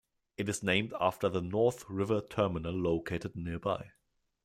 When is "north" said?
1.43-1.85